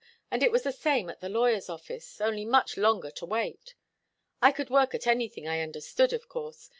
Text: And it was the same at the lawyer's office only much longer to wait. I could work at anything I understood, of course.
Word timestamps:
And 0.31 0.41
it 0.41 0.51
was 0.51 0.63
the 0.63 0.71
same 0.71 1.11
at 1.11 1.19
the 1.21 1.29
lawyer's 1.29 1.69
office 1.69 2.19
only 2.19 2.43
much 2.43 2.75
longer 2.75 3.11
to 3.11 3.25
wait. 3.27 3.75
I 4.41 4.51
could 4.51 4.71
work 4.71 4.95
at 4.95 5.05
anything 5.05 5.47
I 5.47 5.61
understood, 5.61 6.11
of 6.11 6.27
course. 6.27 6.69